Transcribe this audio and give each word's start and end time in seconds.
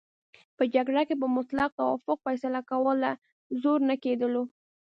په 0.57 0.63
جرګه 0.73 1.03
کې 1.07 1.15
به 1.21 1.27
مطلق 1.37 1.69
توافق 1.79 2.17
فیصله 2.25 2.61
کوله، 2.69 3.11
زور 3.61 3.79
نه 3.89 3.95
کېدلو. 4.03 4.43